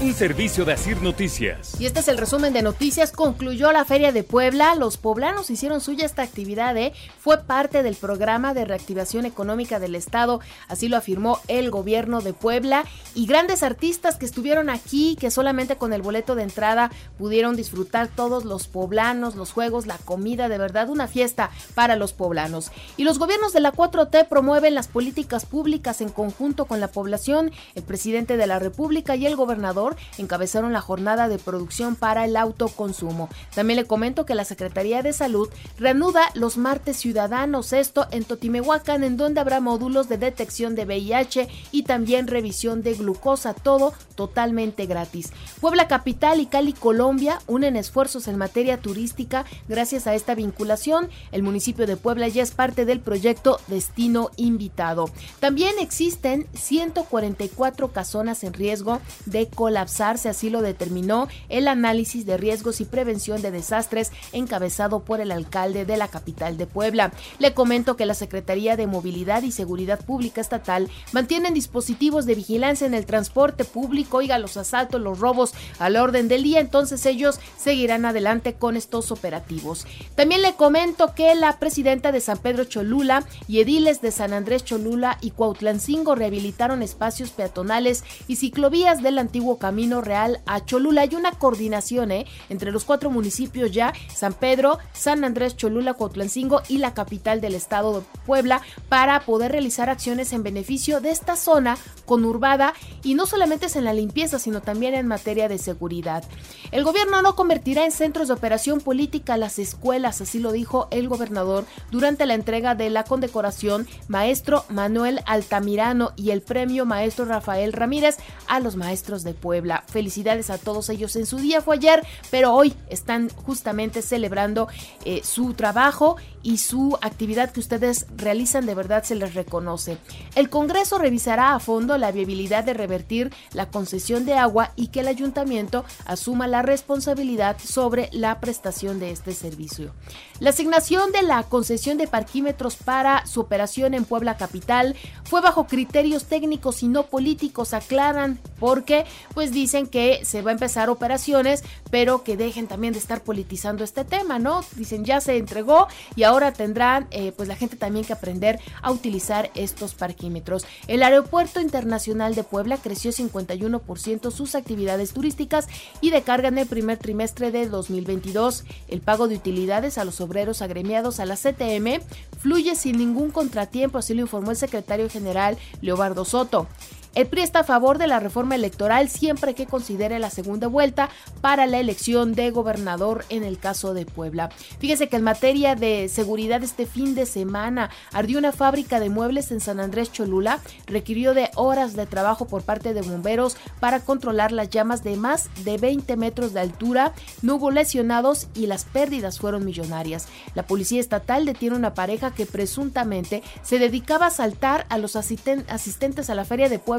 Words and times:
Un 0.00 0.14
servicio 0.14 0.64
de 0.64 0.74
Asir 0.74 1.02
Noticias. 1.02 1.74
Y 1.80 1.86
este 1.86 1.98
es 1.98 2.06
el 2.06 2.18
resumen 2.18 2.52
de 2.52 2.62
noticias. 2.62 3.10
Concluyó 3.10 3.72
la 3.72 3.84
Feria 3.84 4.12
de 4.12 4.22
Puebla. 4.22 4.76
Los 4.76 4.96
poblanos 4.96 5.50
hicieron 5.50 5.80
suya 5.80 6.06
esta 6.06 6.22
actividad. 6.22 6.76
¿eh? 6.76 6.92
Fue 7.18 7.38
parte 7.38 7.82
del 7.82 7.96
programa 7.96 8.54
de 8.54 8.64
reactivación 8.64 9.26
económica 9.26 9.80
del 9.80 9.96
Estado. 9.96 10.38
Así 10.68 10.88
lo 10.88 10.96
afirmó 10.96 11.40
el 11.48 11.72
gobierno 11.72 12.20
de 12.20 12.32
Puebla. 12.32 12.84
Y 13.16 13.26
grandes 13.26 13.64
artistas 13.64 14.14
que 14.14 14.26
estuvieron 14.26 14.70
aquí, 14.70 15.16
que 15.18 15.32
solamente 15.32 15.74
con 15.74 15.92
el 15.92 16.00
boleto 16.00 16.36
de 16.36 16.44
entrada 16.44 16.92
pudieron 17.18 17.56
disfrutar 17.56 18.06
todos 18.06 18.44
los 18.44 18.68
poblanos, 18.68 19.34
los 19.34 19.50
juegos, 19.50 19.86
la 19.86 19.98
comida. 19.98 20.48
De 20.48 20.58
verdad, 20.58 20.90
una 20.90 21.08
fiesta 21.08 21.50
para 21.74 21.96
los 21.96 22.12
poblanos. 22.12 22.70
Y 22.96 23.02
los 23.02 23.18
gobiernos 23.18 23.52
de 23.52 23.58
la 23.58 23.72
4T 23.72 24.28
promueven 24.28 24.76
las 24.76 24.86
políticas 24.86 25.44
públicas 25.44 26.00
en 26.00 26.10
conjunto 26.10 26.66
con 26.66 26.78
la 26.78 26.86
población. 26.86 27.50
El 27.74 27.82
presidente 27.82 28.36
de 28.36 28.46
la 28.46 28.60
República 28.60 29.16
y 29.16 29.26
el 29.26 29.34
gobernador 29.34 29.87
encabezaron 30.18 30.72
la 30.72 30.80
jornada 30.80 31.28
de 31.28 31.38
producción 31.38 31.96
para 31.96 32.24
el 32.24 32.36
autoconsumo. 32.36 33.28
También 33.54 33.78
le 33.78 33.86
comento 33.86 34.26
que 34.26 34.34
la 34.34 34.44
Secretaría 34.44 35.02
de 35.02 35.12
Salud 35.12 35.48
reanuda 35.78 36.22
los 36.34 36.56
martes 36.56 36.96
ciudadanos, 36.96 37.72
esto 37.72 38.06
en 38.10 38.24
Totimehuacán, 38.24 39.04
en 39.04 39.16
donde 39.16 39.40
habrá 39.40 39.60
módulos 39.60 40.08
de 40.08 40.18
detección 40.18 40.74
de 40.74 40.84
VIH 40.84 41.48
y 41.72 41.82
también 41.82 42.26
revisión 42.26 42.82
de 42.82 42.94
glucosa, 42.94 43.54
todo 43.54 43.92
totalmente 44.14 44.86
gratis. 44.86 45.32
Puebla 45.60 45.86
Capital 45.86 46.40
y 46.40 46.46
Cali 46.46 46.72
Colombia 46.72 47.38
unen 47.46 47.76
esfuerzos 47.76 48.28
en 48.28 48.36
materia 48.36 48.78
turística 48.78 49.44
gracias 49.68 50.06
a 50.06 50.14
esta 50.14 50.34
vinculación. 50.34 51.08
El 51.32 51.42
municipio 51.42 51.86
de 51.86 51.96
Puebla 51.96 52.28
ya 52.28 52.42
es 52.42 52.50
parte 52.50 52.84
del 52.84 53.00
proyecto 53.00 53.60
Destino 53.68 54.30
Invitado. 54.36 55.10
También 55.40 55.74
existen 55.80 56.46
144 56.54 57.92
casonas 57.92 58.42
en 58.44 58.54
riesgo 58.54 59.00
de 59.26 59.46
así 59.78 60.50
lo 60.50 60.62
determinó 60.62 61.28
el 61.48 61.68
análisis 61.68 62.26
de 62.26 62.36
riesgos 62.36 62.80
y 62.80 62.84
prevención 62.84 63.42
de 63.42 63.50
desastres 63.50 64.12
encabezado 64.32 65.00
por 65.00 65.20
el 65.20 65.32
alcalde 65.32 65.84
de 65.84 65.96
la 65.96 66.08
capital 66.08 66.56
de 66.56 66.66
Puebla. 66.66 67.12
Le 67.38 67.54
comento 67.54 67.96
que 67.96 68.06
la 68.06 68.14
Secretaría 68.14 68.76
de 68.76 68.86
Movilidad 68.86 69.42
y 69.42 69.52
Seguridad 69.52 70.04
Pública 70.04 70.40
Estatal 70.40 70.88
mantienen 71.12 71.54
dispositivos 71.54 72.26
de 72.26 72.34
vigilancia 72.34 72.86
en 72.86 72.94
el 72.94 73.06
transporte 73.06 73.64
público, 73.64 74.18
oiga, 74.18 74.38
los 74.38 74.56
asaltos, 74.56 75.00
los 75.00 75.18
robos 75.18 75.52
al 75.78 75.96
orden 75.96 76.28
del 76.28 76.42
día, 76.42 76.60
entonces 76.60 77.04
ellos 77.06 77.40
seguirán 77.56 78.04
adelante 78.04 78.54
con 78.54 78.76
estos 78.76 79.10
operativos. 79.12 79.86
También 80.14 80.42
le 80.42 80.54
comento 80.54 81.14
que 81.14 81.34
la 81.34 81.58
presidenta 81.58 82.12
de 82.12 82.20
San 82.20 82.38
Pedro 82.38 82.64
Cholula 82.64 83.24
y 83.46 83.60
ediles 83.60 84.00
de 84.00 84.10
San 84.10 84.32
Andrés 84.32 84.64
Cholula 84.64 85.18
y 85.20 85.30
Cuautlancingo 85.30 86.14
rehabilitaron 86.14 86.82
espacios 86.82 87.30
peatonales 87.30 88.04
y 88.26 88.36
ciclovías 88.36 89.02
del 89.02 89.18
antiguo 89.18 89.58
Camino 89.58 89.67
Real 90.02 90.40
a 90.46 90.64
Cholula. 90.64 91.02
Hay 91.02 91.14
una 91.14 91.32
coordinación 91.32 92.10
¿eh? 92.12 92.26
entre 92.48 92.72
los 92.72 92.84
cuatro 92.84 93.10
municipios 93.10 93.70
ya, 93.72 93.92
San 94.14 94.32
Pedro, 94.32 94.78
San 94.92 95.24
Andrés 95.24 95.56
Cholula, 95.56 95.94
Cuautlancingo 95.94 96.62
y 96.68 96.78
la 96.78 96.94
capital 96.94 97.40
del 97.40 97.54
estado 97.54 98.00
de 98.00 98.06
Puebla, 98.26 98.62
para 98.88 99.20
poder 99.20 99.52
realizar 99.52 99.90
acciones 99.90 100.32
en 100.32 100.42
beneficio 100.42 101.00
de 101.00 101.10
esta 101.10 101.36
zona 101.36 101.76
conurbada 102.06 102.74
y 103.02 103.14
no 103.14 103.26
solamente 103.26 103.66
es 103.66 103.76
en 103.76 103.84
la 103.84 103.92
limpieza, 103.92 104.38
sino 104.38 104.60
también 104.60 104.94
en 104.94 105.06
materia 105.06 105.48
de 105.48 105.58
seguridad. 105.58 106.24
El 106.70 106.84
gobierno 106.84 107.22
no 107.22 107.36
convertirá 107.36 107.84
en 107.84 107.92
centros 107.92 108.28
de 108.28 108.34
operación 108.34 108.80
política 108.80 109.36
las 109.36 109.58
escuelas, 109.58 110.20
así 110.20 110.38
lo 110.38 110.52
dijo 110.52 110.88
el 110.90 111.08
gobernador 111.08 111.64
durante 111.90 112.26
la 112.26 112.34
entrega 112.34 112.74
de 112.74 112.90
la 112.90 113.04
condecoración 113.04 113.86
Maestro 114.08 114.64
Manuel 114.68 115.20
Altamirano 115.26 116.12
y 116.16 116.30
el 116.30 116.42
premio 116.42 116.86
Maestro 116.86 117.24
Rafael 117.24 117.72
Ramírez 117.72 118.16
a 118.46 118.60
los 118.60 118.76
maestros 118.76 119.22
de 119.24 119.34
Puebla. 119.34 119.57
Felicidades 119.86 120.50
a 120.50 120.58
todos 120.58 120.88
ellos. 120.88 121.16
En 121.16 121.26
su 121.26 121.36
día, 121.38 121.60
fue 121.60 121.76
ayer, 121.76 122.04
pero 122.30 122.54
hoy 122.54 122.74
están 122.88 123.28
justamente 123.28 124.02
celebrando 124.02 124.68
eh, 125.04 125.20
su 125.24 125.54
trabajo 125.54 126.16
y 126.42 126.58
su 126.58 126.98
actividad 127.02 127.50
que 127.50 127.60
ustedes 127.60 128.06
realizan 128.16 128.66
de 128.66 128.74
verdad 128.74 129.04
se 129.04 129.14
les 129.14 129.34
reconoce. 129.34 129.98
El 130.34 130.50
Congreso 130.50 130.98
revisará 130.98 131.54
a 131.54 131.60
fondo 131.60 131.98
la 131.98 132.12
viabilidad 132.12 132.64
de 132.64 132.74
revertir 132.74 133.32
la 133.52 133.70
concesión 133.70 134.24
de 134.24 134.34
agua 134.34 134.72
y 134.76 134.88
que 134.88 135.00
el 135.00 135.08
ayuntamiento 135.08 135.84
asuma 136.06 136.46
la 136.46 136.62
responsabilidad 136.62 137.56
sobre 137.62 138.08
la 138.12 138.40
prestación 138.40 139.00
de 139.00 139.10
este 139.10 139.32
servicio. 139.32 139.92
La 140.40 140.50
asignación 140.50 141.10
de 141.10 141.22
la 141.22 141.42
concesión 141.42 141.98
de 141.98 142.06
parquímetros 142.06 142.76
para 142.76 143.26
su 143.26 143.40
operación 143.40 143.94
en 143.94 144.04
Puebla 144.04 144.36
Capital 144.36 144.94
fue 145.24 145.40
bajo 145.40 145.66
criterios 145.66 146.26
técnicos 146.26 146.82
y 146.82 146.88
no 146.88 147.06
políticos, 147.06 147.74
aclaran, 147.74 148.38
porque 148.60 149.04
pues 149.34 149.50
dicen 149.50 149.86
que 149.86 150.24
se 150.24 150.42
va 150.42 150.50
a 150.50 150.54
empezar 150.54 150.90
operaciones, 150.90 151.64
pero 151.90 152.22
que 152.22 152.36
dejen 152.36 152.68
también 152.68 152.92
de 152.92 153.00
estar 153.00 153.22
politizando 153.22 153.82
este 153.82 154.04
tema, 154.04 154.38
¿no? 154.38 154.64
Dicen 154.76 155.04
ya 155.04 155.20
se 155.20 155.36
entregó 155.36 155.88
y 156.14 156.22
ahora 156.22 156.37
tendrán 156.52 157.06
eh, 157.10 157.32
pues 157.32 157.48
la 157.48 157.56
gente 157.56 157.76
también 157.76 158.04
que 158.04 158.12
aprender 158.12 158.58
a 158.82 158.90
utilizar 158.90 159.50
estos 159.54 159.94
parquímetros. 159.94 160.64
El 160.86 161.02
Aeropuerto 161.02 161.60
Internacional 161.60 162.34
de 162.34 162.44
Puebla 162.44 162.78
creció 162.78 163.10
51% 163.10 164.30
sus 164.30 164.54
actividades 164.54 165.12
turísticas 165.12 165.68
y 166.00 166.10
de 166.10 166.22
carga 166.22 166.48
en 166.48 166.58
el 166.58 166.66
primer 166.66 166.98
trimestre 166.98 167.50
de 167.50 167.68
2022. 167.68 168.64
El 168.88 169.00
pago 169.00 169.28
de 169.28 169.36
utilidades 169.36 169.98
a 169.98 170.04
los 170.04 170.20
obreros 170.20 170.62
agremiados 170.62 171.20
a 171.20 171.26
la 171.26 171.36
CTM 171.36 172.00
fluye 172.40 172.74
sin 172.74 172.98
ningún 172.98 173.30
contratiempo, 173.30 173.98
así 173.98 174.14
lo 174.14 174.22
informó 174.22 174.50
el 174.50 174.56
secretario 174.56 175.08
general 175.08 175.58
Leobardo 175.80 176.24
Soto. 176.24 176.66
El 177.14 177.26
PRI 177.26 177.42
está 177.42 177.60
a 177.60 177.64
favor 177.64 177.98
de 177.98 178.06
la 178.06 178.20
reforma 178.20 178.54
electoral 178.54 179.08
siempre 179.08 179.54
que 179.54 179.66
considere 179.66 180.18
la 180.18 180.30
segunda 180.30 180.68
vuelta 180.68 181.08
para 181.40 181.66
la 181.66 181.80
elección 181.80 182.34
de 182.34 182.50
gobernador 182.50 183.24
en 183.28 183.42
el 183.42 183.58
caso 183.58 183.94
de 183.94 184.06
Puebla. 184.06 184.50
Fíjese 184.78 185.08
que 185.08 185.16
en 185.16 185.22
materia 185.22 185.74
de 185.74 186.08
seguridad 186.08 186.62
este 186.62 186.86
fin 186.86 187.14
de 187.14 187.26
semana 187.26 187.90
ardió 188.12 188.38
una 188.38 188.52
fábrica 188.52 189.00
de 189.00 189.10
muebles 189.10 189.50
en 189.50 189.60
San 189.60 189.80
Andrés 189.80 190.12
Cholula, 190.12 190.60
requirió 190.86 191.34
de 191.34 191.50
horas 191.56 191.96
de 191.96 192.06
trabajo 192.06 192.46
por 192.46 192.62
parte 192.62 192.94
de 192.94 193.02
bomberos 193.02 193.56
para 193.80 194.00
controlar 194.00 194.52
las 194.52 194.70
llamas 194.70 195.02
de 195.02 195.16
más 195.16 195.48
de 195.64 195.76
20 195.78 196.16
metros 196.16 196.52
de 196.52 196.60
altura, 196.60 197.14
no 197.42 197.56
hubo 197.56 197.70
lesionados 197.70 198.48
y 198.54 198.66
las 198.66 198.84
pérdidas 198.84 199.38
fueron 199.38 199.64
millonarias. 199.64 200.28
La 200.54 200.64
policía 200.64 201.00
estatal 201.00 201.46
detiene 201.46 201.76
una 201.76 201.94
pareja 201.94 202.32
que 202.32 202.46
presuntamente 202.46 203.42
se 203.62 203.78
dedicaba 203.78 204.26
a 204.26 204.28
asaltar 204.28 204.86
a 204.88 204.98
los 204.98 205.16
asistentes 205.16 206.30
a 206.30 206.34
la 206.34 206.44
feria 206.44 206.68
de 206.68 206.78
Puebla 206.78 206.97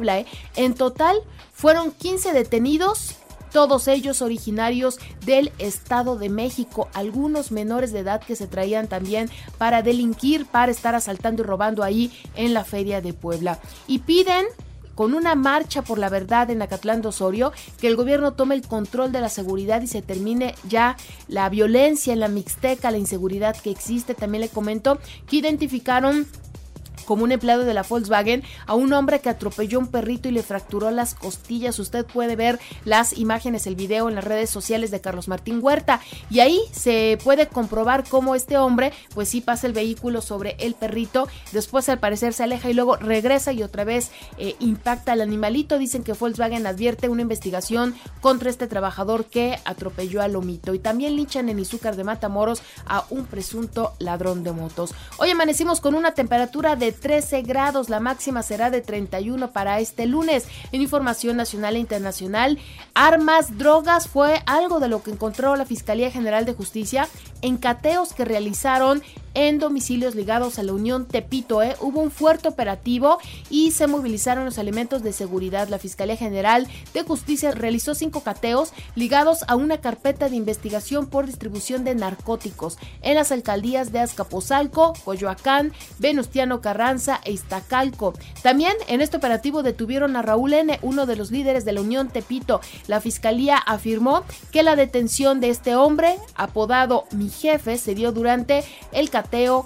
en 0.56 0.74
total 0.74 1.18
fueron 1.54 1.92
15 1.92 2.34
detenidos 2.34 3.16
todos 3.52 3.88
ellos 3.88 4.22
originarios 4.22 5.00
del 5.26 5.52
Estado 5.58 6.18
de 6.18 6.30
México, 6.30 6.88
algunos 6.94 7.52
menores 7.52 7.92
de 7.92 8.00
edad 8.00 8.22
que 8.22 8.36
se 8.36 8.48
traían 8.48 8.88
también 8.88 9.30
para 9.58 9.82
delinquir, 9.82 10.46
para 10.46 10.72
estar 10.72 10.96
asaltando 10.96 11.44
y 11.44 11.46
robando 11.46 11.84
ahí 11.84 12.12
en 12.36 12.54
la 12.54 12.64
feria 12.64 13.02
de 13.02 13.14
Puebla. 13.14 13.60
Y 13.88 14.00
piden 14.00 14.46
con 15.00 15.14
una 15.14 15.34
marcha 15.34 15.82
por 15.82 15.98
la 15.98 16.10
verdad 16.10 16.50
en 16.50 16.62
Acatlán 16.62 17.02
de 17.02 17.08
Osorio, 17.08 17.54
que 17.80 17.88
el 17.88 17.96
gobierno 17.96 18.34
tome 18.34 18.56
el 18.56 18.68
control 18.68 19.14
de 19.14 19.22
la 19.22 19.30
seguridad 19.30 19.82
y 19.82 19.88
se 19.88 20.02
termine 20.02 20.56
ya 20.68 20.98
la 21.30 21.48
violencia 21.48 22.12
en 22.12 22.20
la 22.20 22.28
Mixteca, 22.28 22.92
la 22.92 22.98
inseguridad 22.98 23.56
que 23.56 23.72
existe. 23.72 24.14
También 24.14 24.42
le 24.42 24.50
comento 24.50 25.00
que 25.26 25.38
identificaron 25.38 26.28
como 27.10 27.24
un 27.24 27.32
empleado 27.32 27.66
de 27.66 27.74
la 27.74 27.82
Volkswagen 27.82 28.44
a 28.68 28.76
un 28.76 28.94
hombre 28.94 29.20
que 29.20 29.30
atropelló 29.30 29.80
un 29.80 29.88
perrito 29.88 30.30
y 30.30 30.32
le 30.32 30.44
fracturó 30.44 30.92
las 30.92 31.16
costillas. 31.16 31.80
Usted 31.80 32.06
puede 32.06 32.36
ver 32.36 32.60
las 32.86 33.18
imágenes, 33.18 33.66
el 33.66 33.76
video 33.76 34.10
en 34.10 34.14
las 34.14 34.24
redes 34.24 34.52
sociales 34.52 34.92
de 34.92 35.02
Carlos 35.02 35.28
Martín 35.28 35.58
Huerta 35.60 36.02
y 36.30 36.42
ahí 36.42 36.62
se 36.72 37.18
puede 37.24 37.48
comprobar 37.48 38.08
cómo 38.08 38.36
este 38.36 38.60
hombre 38.60 38.94
pues 39.16 39.28
sí 39.28 39.42
pasa 39.42 39.66
el 39.66 39.74
vehículo 39.74 40.22
sobre 40.22 40.56
el 40.60 40.76
perrito, 40.76 41.28
después 41.52 41.90
al 41.90 41.98
parecer 41.98 42.32
se 42.34 42.44
aleja 42.44 42.70
y 42.70 42.76
luego 42.76 42.96
regresa 42.96 43.54
y 43.54 43.64
otra 43.64 43.86
vez 43.86 44.12
eh, 44.38 44.56
impacta 44.60 45.14
al 45.14 45.22
animalito. 45.22 45.80
Dicen 45.80 46.04
que 46.04 46.14
Volkswagen 46.14 46.68
advierte 46.68 47.10
una 47.10 47.24
investigación 47.24 47.96
contra 48.22 48.52
este 48.52 48.68
trabajador 48.68 49.26
que 49.26 49.58
atropelló 49.66 50.22
al 50.22 50.34
lomito 50.34 50.76
y 50.76 50.80
también 50.80 51.16
linchan 51.16 51.50
en 51.50 51.58
Izúcar 51.58 51.96
de 51.96 52.04
Matamoros 52.04 52.62
a 52.86 53.06
un 53.10 53.26
presunto 53.26 53.94
ladrón 53.98 54.44
de 54.44 54.52
motos. 54.52 54.94
Hoy 55.18 55.32
amanecimos 55.32 55.82
con 55.82 55.96
una 55.96 56.14
temperatura 56.14 56.76
de 56.76 56.99
13 57.00 57.42
grados, 57.44 57.90
la 57.90 58.00
máxima 58.00 58.44
será 58.44 58.70
de 58.70 58.82
31 58.82 59.52
para 59.52 59.80
este 59.80 60.06
lunes. 60.06 60.48
En 60.72 60.82
información 60.82 61.38
nacional 61.38 61.76
e 61.76 61.80
internacional, 61.80 62.58
armas, 62.94 63.58
drogas 63.58 64.08
fue 64.08 64.42
algo 64.46 64.80
de 64.80 64.88
lo 64.88 65.04
que 65.04 65.12
encontró 65.12 65.56
la 65.56 65.66
Fiscalía 65.66 66.12
General 66.12 66.46
de 66.46 66.54
Justicia 66.54 67.08
en 67.42 67.58
cateos 67.58 68.14
que 68.14 68.26
realizaron 68.26 69.02
en 69.34 69.60
domicilios 69.60 70.16
ligados 70.16 70.60
a 70.60 70.64
la 70.64 70.74
Unión 70.74 71.06
Tepito. 71.06 71.62
¿eh? 71.62 71.76
Hubo 71.82 72.02
un 72.02 72.12
fuerte 72.12 72.48
operativo 72.48 73.18
y 73.50 73.72
se 73.72 73.88
movilizaron 73.88 74.46
los 74.46 74.58
elementos 74.58 75.04
de 75.04 75.14
seguridad. 75.14 75.70
La 75.70 75.80
Fiscalía 75.80 76.16
General 76.16 76.68
de 76.94 77.04
Justicia 77.04 77.52
realizó 77.52 77.96
cinco 77.96 78.22
cateos 78.22 78.72
ligados 78.96 79.44
a 79.48 79.56
una 79.56 79.82
carpeta 79.82 80.30
de 80.30 80.36
investigación 80.36 81.08
por 81.08 81.26
distribución 81.26 81.84
de 81.84 81.96
narcóticos 81.96 82.78
en 83.02 83.16
las 83.16 83.32
alcaldías 83.32 83.92
de 83.92 84.00
Azcapotzalco, 84.00 84.94
Coyoacán, 85.04 85.74
Venustiano 86.00 86.62
Carranza 86.62 87.22
e 87.24 87.32
Iztacalco. 87.32 88.14
También 88.42 88.74
en 88.88 89.02
este 89.02 89.18
operativo 89.18 89.64
detuvieron 89.64 90.16
a 90.16 90.22
Raúl 90.22 90.54
N., 90.54 90.80
uno 90.82 91.06
de 91.06 91.16
los 91.16 91.32
líderes 91.32 91.66
de 91.66 91.74
la 91.74 91.82
Unión 91.82 92.10
Tepito. 92.10 92.62
La 92.88 93.02
Fiscalía 93.02 93.58
afirmó 93.58 94.24
que 94.52 94.64
la 94.64 94.76
detención 94.76 95.40
de 95.40 95.50
este 95.50 95.76
hombre, 95.76 96.18
apodado 96.36 97.06
Mi 97.12 97.30
Jefe, 97.30 97.78
se 97.78 97.96
dio 97.96 98.12
durante 98.12 98.64
el 98.92 99.10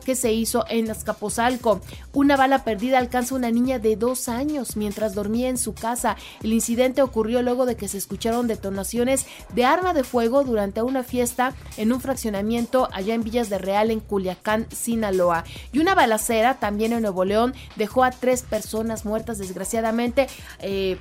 que 0.04 0.16
se 0.16 0.32
hizo 0.32 0.66
en 0.70 0.90
Azcapotzalco. 0.90 1.82
Una 2.14 2.36
bala 2.38 2.64
perdida 2.64 2.98
alcanza 2.98 3.36
a 3.36 3.38
una 3.38 3.52
niña 3.52 3.80
de 3.80 3.96
dos 3.96 4.30
años 4.30 4.76
mientras 4.78 5.16
dormía 5.16 5.50
en 5.50 5.58
su 5.58 5.74
casa. 5.74 6.16
El 6.42 6.54
incidente 6.54 7.02
ocurrió 7.02 7.42
luego 7.42 7.66
de 7.66 7.76
que 7.76 7.88
se 7.88 7.98
escucharon 7.98 8.48
detonaciones 8.48 9.26
de 9.54 9.66
arma 9.66 9.94
de 9.94 10.04
fuego 10.04 10.44
durante 10.44 10.82
una 10.82 11.04
fiesta 11.04 11.54
en 11.78 11.92
un 11.92 12.02
fraccionamiento 12.02 12.90
allá 12.92 13.14
en 13.14 13.24
Villas 13.24 13.50
de 13.50 13.58
Real, 13.58 13.92
en 13.92 14.00
Culiacán, 14.00 14.68
Sinaloa. 14.72 15.44
Y 15.72 15.80
una 15.80 15.96
balacera 15.96 16.60
también 16.60 16.94
en 16.94 17.02
Nuevo 17.02 17.26
León 17.26 17.54
dejó 17.76 18.04
a 18.04 18.12
tres 18.12 18.44
personas 18.44 19.06
muertas 19.06 19.38
desgraciadamente. 19.38 20.28
Eh, 20.60 20.98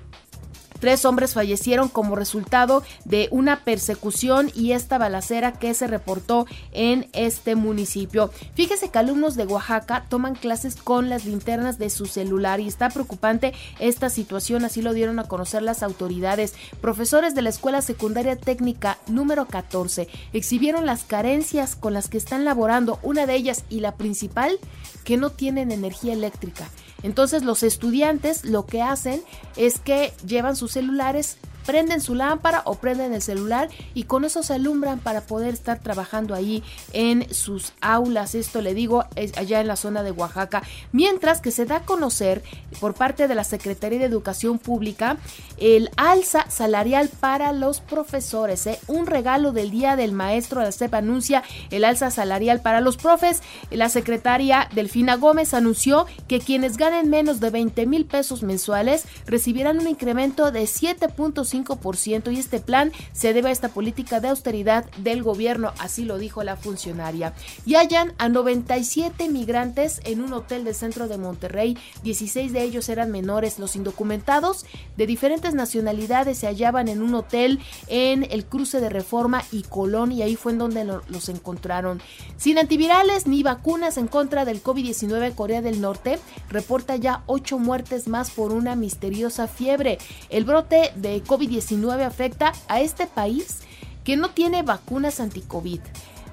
Tres 0.83 1.05
hombres 1.05 1.33
fallecieron 1.33 1.89
como 1.89 2.17
resultado 2.17 2.83
de 3.05 3.29
una 3.31 3.61
persecución 3.61 4.51
y 4.53 4.73
esta 4.73 4.99
balacera 4.99 5.53
que 5.53 5.75
se 5.75 5.87
reportó 5.87 6.45
en 6.73 7.09
este 7.13 7.55
municipio. 7.55 8.33
Fíjese 8.57 8.89
que 8.89 8.99
alumnos 8.99 9.37
de 9.37 9.47
Oaxaca 9.47 10.05
toman 10.09 10.35
clases 10.35 10.75
con 10.75 11.09
las 11.09 11.25
linternas 11.25 11.79
de 11.79 11.89
su 11.89 12.07
celular 12.07 12.59
y 12.59 12.67
está 12.67 12.89
preocupante 12.89 13.53
esta 13.79 14.11
situación, 14.11 14.65
así 14.65 14.83
lo 14.83 14.93
dieron 14.93 15.21
a 15.21 15.29
conocer 15.29 15.63
las 15.63 15.85
autoridades. 15.85 16.55
Profesores 16.81 17.37
de 17.37 17.43
la 17.43 17.51
Escuela 17.51 17.81
Secundaria 17.81 18.35
Técnica 18.35 18.99
número 19.07 19.47
14 19.47 20.09
exhibieron 20.33 20.85
las 20.85 21.05
carencias 21.05 21.77
con 21.77 21.95
las 21.95 22.09
que 22.09 22.19
están 22.19 22.45
laborando, 22.45 22.99
una 23.05 23.27
de 23.27 23.37
ellas 23.37 23.63
y 23.71 23.79
la 23.79 23.95
principal, 23.95 24.59
que 25.05 25.17
no 25.17 25.31
tienen 25.31 25.71
energía 25.71 26.13
eléctrica. 26.13 26.69
Entonces 27.03 27.43
los 27.43 27.63
estudiantes 27.63 28.45
lo 28.45 28.67
que 28.67 28.83
hacen 28.83 29.23
es 29.57 29.79
que 29.79 30.13
llevan 30.27 30.57
sus 30.57 30.72
celulares 30.73 31.37
prenden 31.67 32.01
su 32.01 32.15
lámpara 32.15 32.63
o 32.65 32.77
prenden 32.77 33.13
el 33.13 33.23
celular 33.23 33.69
y 33.95 34.05
con 34.05 34.25
eso 34.25 34.43
se 34.43 34.55
alumbran 34.55 34.99
para 34.99 35.23
poder 35.23 35.55
estar 35.55 35.81
trabajando 35.81 36.35
ahí 36.35 36.63
en 36.93 37.33
sus 37.33 37.73
aulas. 37.81 38.35
Esto 38.35 38.61
le 38.61 38.75
digo 38.75 39.05
es 39.17 39.37
allá 39.37 39.61
en 39.61 39.69
la 39.69 39.77
zona 39.77 40.03
de 40.03 40.11
Oaxaca. 40.11 40.63
Mientras 40.93 41.41
que 41.41 41.51
se 41.51 41.67
da 41.67 41.77
a 41.77 41.83
conocer 41.85 42.43
por 42.81 42.95
parte 42.95 43.29
de 43.29 43.35
la 43.35 43.45
Secretaría 43.45 43.99
de 43.99 44.05
Educación 44.05 44.59
Pública 44.59 45.17
el 45.59 45.91
alza 45.97 46.51
salarial 46.51 47.09
para 47.09 47.53
los 47.53 47.81
profesores. 47.81 48.67
¿eh? 48.67 48.79
Un 48.87 49.07
regalo 49.07 49.53
del 49.53 49.71
Día 49.71 49.97
del 49.97 50.13
Maestro. 50.13 50.63
La 50.63 50.73
CEP 50.73 50.95
anuncia 50.95 51.43
el 51.71 51.85
alza 51.85 52.11
salarial 52.11 52.61
para 52.61 52.81
los 52.81 52.97
profes. 52.97 53.43
La 53.71 53.89
secretaria 53.89 54.69
Delfina 54.75 55.17
Gómez 55.17 55.55
anunció 55.55 56.07
que 56.29 56.41
quienes 56.41 56.77
ganen 56.77 57.11
menos 57.11 57.41
de 57.41 57.51
20 57.51 57.87
mil 57.87 58.07
pesos 58.07 58.43
mensuales 58.43 59.05
recibirán 59.27 59.79
un 59.79 59.89
incremento 59.89 60.51
de 60.51 60.63
7.5 60.65 61.52
y 61.55 62.39
este 62.39 62.61
plan 62.61 62.93
se 63.13 63.33
debe 63.33 63.51
a 63.51 63.53
esta 63.53 63.69
política 63.69 64.21
de 64.21 64.29
austeridad 64.29 64.87
del 64.99 65.23
gobierno, 65.23 65.73
así 65.79 66.05
lo 66.05 66.17
dijo 66.19 66.43
la 66.43 66.57
funcionaria. 66.57 67.35
Y 67.67 67.75
hallan 67.75 68.15
a 68.19 68.29
97 68.29 69.29
migrantes 69.29 70.01
en 70.05 70.23
un 70.23 70.33
hotel 70.33 70.65
del 70.65 70.75
centro 70.75 71.09
de 71.09 71.19
Monterrey, 71.19 71.77
16 72.05 72.53
de 72.53 72.63
ellos 72.63 72.89
eran 72.89 73.11
menores. 73.11 73.59
Los 73.59 73.77
indocumentados 73.77 74.65
de 74.97 75.07
diferentes 75.07 75.55
nacionalidades 75.55 76.39
se 76.39 76.47
hallaban 76.47 76.89
en 76.89 77.03
un 77.03 77.15
hotel 77.15 77.61
en 77.89 78.27
el 78.31 78.47
cruce 78.47 78.81
de 78.81 78.89
Reforma 78.89 79.43
y 79.53 79.63
Colón 79.63 80.13
y 80.13 80.23
ahí 80.23 80.37
fue 80.37 80.53
en 80.53 80.59
donde 80.59 80.85
los 80.85 81.29
encontraron. 81.29 82.01
Sin 82.37 82.59
antivirales 82.59 83.27
ni 83.27 83.43
vacunas 83.43 83.99
en 83.99 84.09
contra 84.09 84.45
del 84.45 84.63
COVID-19, 84.63 85.35
Corea 85.35 85.61
del 85.61 85.81
Norte 85.81 86.19
reporta 86.49 86.97
ya 86.97 87.23
8 87.27 87.59
muertes 87.59 88.09
más 88.09 88.31
por 88.31 88.53
una 88.53 88.75
misteriosa 88.75 89.49
fiebre. 89.49 89.99
El 90.31 90.45
brote 90.45 90.93
de 90.97 91.23
COVID 91.23 91.42
19 91.47 92.05
afecta 92.05 92.53
a 92.69 92.81
este 92.81 93.07
país 93.07 93.61
que 94.05 94.17
no 94.17 94.31
tiene 94.31 94.63
vacunas 94.63 95.21
anti-COVID 95.21 95.81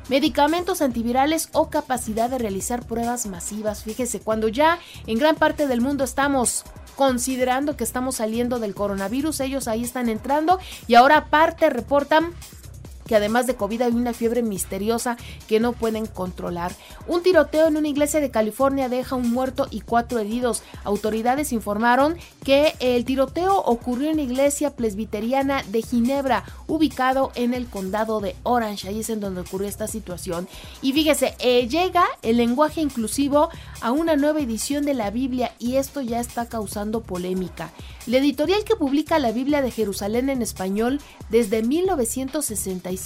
medicamentos 0.09 0.81
antivirales 0.81 1.50
o 1.53 1.69
capacidad 1.69 2.29
de 2.29 2.39
realizar 2.39 2.85
pruebas 2.85 3.27
masivas. 3.27 3.83
Fíjese, 3.83 4.19
cuando 4.19 4.47
ya 4.47 4.79
en 5.06 5.17
gran 5.17 5.35
parte 5.35 5.67
del 5.67 5.81
mundo 5.81 6.03
estamos 6.03 6.65
considerando 6.95 7.77
que 7.77 7.83
estamos 7.83 8.15
saliendo 8.15 8.59
del 8.59 8.75
coronavirus, 8.75 9.39
ellos 9.39 9.67
ahí 9.67 9.83
están 9.83 10.09
entrando 10.09 10.59
y 10.88 10.95
ahora 10.95 11.17
aparte 11.17 11.69
reportan 11.69 12.33
que 13.09 13.15
además 13.15 13.47
de 13.47 13.56
COVID 13.56 13.81
hay 13.81 13.91
una 13.94 14.13
fiebre 14.13 14.44
misteriosa 14.44 15.17
que 15.47 15.59
no 15.59 15.73
pueden 15.73 16.06
controlar. 16.06 16.71
Un 17.07 17.23
tiroteo 17.23 17.65
en 17.65 17.75
una 17.75 17.88
iglesia 17.88 18.19
de 18.19 18.29
California 18.29 18.88
deja 18.88 19.15
un 19.15 19.31
muerto 19.31 19.65
y 19.71 19.81
cuatro 19.81 20.19
heridos. 20.19 20.61
Autoridades 20.83 21.51
informaron 21.51 22.17
que 22.44 22.75
el 22.79 23.06
tiroteo 23.06 23.57
ocurrió 23.57 24.11
en 24.11 24.17
la 24.17 24.21
iglesia 24.21 24.75
presbiteriana 24.75 25.63
de 25.63 25.81
Ginebra, 25.81 26.44
ubicado 26.67 27.31
en 27.33 27.56
el 27.56 27.65
condado 27.65 28.19
de 28.19 28.35
Orange. 28.44 28.89
Ahí 28.89 29.00
es 29.00 29.09
en 29.09 29.21
donde 29.21 29.41
ocurrió 29.41 29.67
esta 29.67 29.88
situación. 29.88 30.47
Y 30.83 30.94
fíjese, 30.94 31.33
eh, 31.39 31.67
llega 31.67 32.06
el 32.21 32.38
lenguaje 32.38 32.79
inclusivo 32.79 33.50
a 33.81 33.91
una 33.91 34.17
nueva 34.17 34.39
edición 34.39 34.85
de 34.85 34.94
la 34.94 35.09
Biblia 35.09 35.56
y 35.57 35.77
esto 35.77 36.01
ya 36.01 36.19
está 36.19 36.45
causando 36.45 37.01
polémica. 37.01 37.71
La 38.06 38.17
editorial 38.17 38.63
que 38.63 38.75
publica 38.75 39.17
la 39.17 39.31
Biblia 39.31 39.61
de 39.63 39.71
Jerusalén 39.71 40.29
en 40.29 40.41
español 40.41 41.00
desde 41.29 41.63
1965 41.63 42.99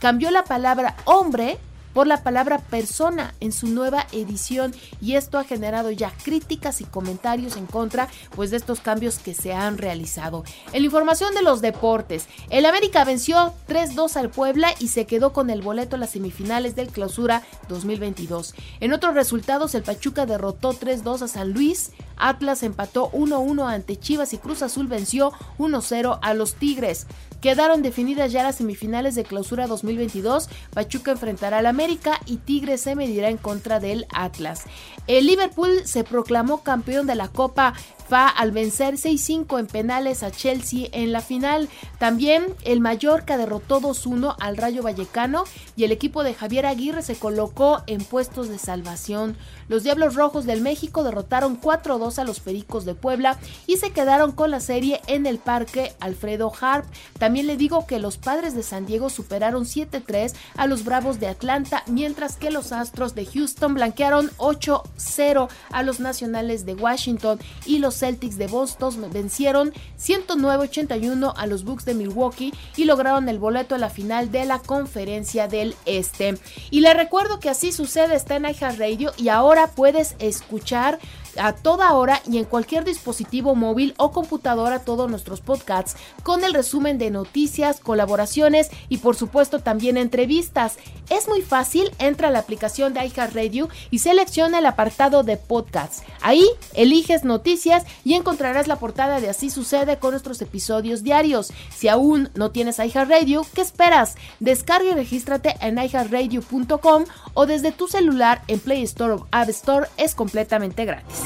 cambió 0.00 0.30
la 0.30 0.44
palabra 0.44 0.96
hombre 1.04 1.58
por 1.96 2.06
la 2.06 2.22
palabra 2.22 2.58
persona 2.58 3.32
en 3.40 3.52
su 3.52 3.68
nueva 3.68 4.06
edición 4.12 4.74
y 5.00 5.14
esto 5.14 5.38
ha 5.38 5.44
generado 5.44 5.90
ya 5.90 6.12
críticas 6.22 6.82
y 6.82 6.84
comentarios 6.84 7.56
en 7.56 7.64
contra 7.64 8.08
pues 8.34 8.50
de 8.50 8.58
estos 8.58 8.80
cambios 8.80 9.18
que 9.18 9.32
se 9.32 9.54
han 9.54 9.78
realizado. 9.78 10.44
En 10.74 10.82
la 10.82 10.86
información 10.86 11.34
de 11.34 11.40
los 11.40 11.62
deportes, 11.62 12.26
el 12.50 12.66
América 12.66 13.02
venció 13.06 13.54
3-2 13.66 14.16
al 14.16 14.28
Puebla 14.28 14.74
y 14.78 14.88
se 14.88 15.06
quedó 15.06 15.32
con 15.32 15.48
el 15.48 15.62
boleto 15.62 15.96
a 15.96 15.98
las 15.98 16.10
semifinales 16.10 16.76
del 16.76 16.88
Clausura 16.88 17.42
2022. 17.70 18.54
En 18.80 18.92
otros 18.92 19.14
resultados, 19.14 19.74
el 19.74 19.82
Pachuca 19.82 20.26
derrotó 20.26 20.74
3-2 20.74 21.22
a 21.22 21.28
San 21.28 21.52
Luis, 21.54 21.92
Atlas 22.16 22.62
empató 22.62 23.10
1-1 23.12 23.68
ante 23.68 23.98
Chivas 23.98 24.32
y 24.32 24.38
Cruz 24.38 24.62
Azul 24.62 24.86
venció 24.86 25.32
1-0 25.58 26.18
a 26.22 26.34
los 26.34 26.54
Tigres. 26.54 27.06
Quedaron 27.40 27.82
definidas 27.82 28.32
ya 28.32 28.42
las 28.42 28.56
semifinales 28.56 29.14
de 29.14 29.24
clausura 29.24 29.66
2022. 29.66 30.48
Pachuca 30.72 31.12
enfrentará 31.12 31.58
al 31.58 31.66
América 31.66 32.20
y 32.26 32.38
Tigres 32.38 32.80
se 32.80 32.96
medirá 32.96 33.28
en 33.28 33.36
contra 33.36 33.78
del 33.78 34.06
Atlas. 34.12 34.64
El 35.06 35.26
Liverpool 35.26 35.82
se 35.84 36.02
proclamó 36.02 36.62
campeón 36.62 37.06
de 37.06 37.14
la 37.14 37.28
Copa 37.28 37.74
FIFA 38.06 38.28
al 38.28 38.52
vencer 38.52 38.94
6-5 38.94 39.58
en 39.58 39.66
penales 39.66 40.22
a 40.22 40.30
Chelsea 40.30 40.88
en 40.92 41.12
la 41.12 41.20
final. 41.20 41.68
También 41.98 42.46
el 42.64 42.80
Mallorca 42.80 43.36
derrotó 43.36 43.80
2-1 43.80 44.36
al 44.38 44.56
Rayo 44.56 44.82
Vallecano 44.82 45.44
y 45.76 45.84
el 45.84 45.92
equipo 45.92 46.22
de 46.22 46.34
Javier 46.34 46.66
Aguirre 46.66 47.02
se 47.02 47.16
colocó 47.16 47.82
en 47.86 48.02
puestos 48.04 48.48
de 48.48 48.58
salvación. 48.58 49.36
Los 49.68 49.82
Diablos 49.82 50.14
Rojos 50.14 50.46
del 50.46 50.60
México 50.60 51.02
derrotaron 51.02 51.60
4-2 51.60 52.18
a 52.18 52.24
los 52.24 52.38
Pericos 52.38 52.84
de 52.84 52.94
Puebla 52.94 53.36
y 53.66 53.78
se 53.78 53.90
quedaron 53.90 54.32
con 54.32 54.50
la 54.50 54.60
serie 54.60 55.00
en 55.08 55.26
el 55.26 55.38
Parque 55.38 55.92
Alfredo 55.98 56.52
Harp. 56.60 56.86
También 57.18 57.48
le 57.48 57.56
digo 57.56 57.86
que 57.86 57.98
los 57.98 58.16
Padres 58.16 58.54
de 58.54 58.62
San 58.62 58.86
Diego 58.86 59.10
superaron 59.10 59.64
7-3 59.64 60.34
a 60.56 60.66
los 60.68 60.84
Bravos 60.84 61.18
de 61.18 61.26
Atlanta, 61.26 61.82
mientras 61.88 62.36
que 62.36 62.50
los 62.50 62.70
Astros 62.70 63.14
de 63.16 63.26
Houston 63.26 63.74
blanquearon 63.74 64.30
8-0 64.36 65.48
a 65.72 65.82
los 65.82 65.98
Nacionales 65.98 66.64
de 66.64 66.74
Washington 66.74 67.40
y 67.64 67.78
los 67.78 67.95
Celtics 67.98 68.38
de 68.38 68.46
Boston 68.46 69.10
vencieron 69.12 69.72
109-81 69.98 71.32
a 71.36 71.46
los 71.46 71.64
Bucks 71.64 71.84
de 71.84 71.94
Milwaukee 71.94 72.52
y 72.76 72.84
lograron 72.84 73.28
el 73.28 73.38
boleto 73.38 73.74
a 73.74 73.78
la 73.78 73.90
final 73.90 74.30
de 74.30 74.44
la 74.44 74.58
Conferencia 74.58 75.48
del 75.48 75.74
Este. 75.84 76.38
Y 76.70 76.80
le 76.80 76.94
recuerdo 76.94 77.40
que 77.40 77.50
así 77.50 77.72
sucede 77.72 78.16
está 78.16 78.36
en 78.36 78.46
Radio 78.78 79.12
y 79.16 79.28
ahora 79.28 79.68
puedes 79.68 80.16
escuchar 80.18 80.98
a 81.38 81.52
toda 81.52 81.92
hora 81.94 82.22
y 82.26 82.38
en 82.38 82.44
cualquier 82.44 82.84
dispositivo 82.84 83.54
móvil 83.54 83.94
o 83.98 84.12
computadora 84.12 84.80
todos 84.80 85.10
nuestros 85.10 85.40
podcasts 85.40 85.96
con 86.22 86.44
el 86.44 86.54
resumen 86.54 86.98
de 86.98 87.10
noticias, 87.10 87.80
colaboraciones 87.80 88.70
y 88.88 88.98
por 88.98 89.16
supuesto 89.16 89.60
también 89.60 89.96
entrevistas. 89.96 90.76
Es 91.10 91.28
muy 91.28 91.42
fácil, 91.42 91.90
entra 91.98 92.28
a 92.28 92.30
la 92.30 92.40
aplicación 92.40 92.94
de 92.94 93.04
iHeartRadio 93.06 93.68
y 93.90 94.00
selecciona 94.00 94.58
el 94.58 94.66
apartado 94.66 95.22
de 95.22 95.36
podcasts. 95.36 96.02
Ahí 96.20 96.46
eliges 96.74 97.24
noticias 97.24 97.84
y 98.04 98.14
encontrarás 98.14 98.66
la 98.66 98.78
portada 98.78 99.20
de 99.20 99.28
Así 99.28 99.50
sucede 99.50 99.98
con 99.98 100.12
nuestros 100.12 100.40
episodios 100.40 101.02
diarios. 101.02 101.52
Si 101.74 101.88
aún 101.88 102.30
no 102.34 102.50
tienes 102.50 102.78
iHeartRadio, 102.78 103.46
¿qué 103.54 103.60
esperas? 103.60 104.16
Descarga 104.40 104.90
y 104.90 104.94
regístrate 104.94 105.56
en 105.60 105.78
iHeartRadio.com 105.78 107.04
o 107.34 107.46
desde 107.46 107.72
tu 107.72 107.86
celular 107.86 108.42
en 108.48 108.60
Play 108.60 108.82
Store 108.82 109.14
o 109.14 109.26
App 109.30 109.48
Store 109.50 109.88
es 109.96 110.14
completamente 110.14 110.84
gratis. 110.84 111.25